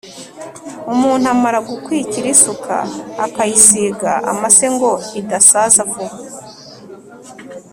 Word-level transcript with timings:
Umuntu 0.93 1.25
amara 1.33 1.59
gukwikira 1.69 2.27
isuka 2.35 2.75
akayisiga 3.25 4.11
amase 4.31 4.67
ngo 4.75 4.91
idasaza 5.19 5.81
vuba, 5.91 6.17